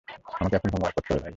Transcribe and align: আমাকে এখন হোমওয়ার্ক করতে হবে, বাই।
আমাকে 0.31 0.55
এখন 0.55 0.69
হোমওয়ার্ক 0.73 0.95
করতে 0.97 1.11
হবে, 1.11 1.21
বাই। 1.21 1.29